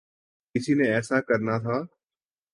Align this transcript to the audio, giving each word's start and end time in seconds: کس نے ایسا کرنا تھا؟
کس 0.55 0.69
نے 0.69 0.87
ایسا 0.93 1.21
کرنا 1.21 1.57
تھا؟ 1.57 1.77